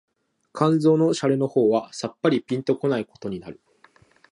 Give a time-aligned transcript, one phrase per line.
[0.51, 3.61] 肝腎の洒落の方はさっぱりぴんと来ないことになる